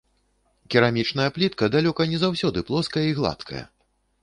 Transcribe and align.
Керамічная 0.75 1.27
плітка 1.35 1.69
далёка 1.77 2.09
не 2.15 2.23
заўсёды 2.25 2.59
плоская 2.73 3.07
і 3.11 3.17
гладкая. 3.23 3.63